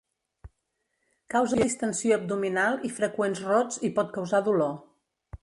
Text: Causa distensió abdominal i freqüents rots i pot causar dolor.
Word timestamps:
Causa 1.33 1.59
distensió 1.59 2.15
abdominal 2.17 2.81
i 2.91 2.91
freqüents 3.01 3.43
rots 3.53 3.79
i 3.91 3.95
pot 4.01 4.13
causar 4.19 4.43
dolor. 4.51 4.75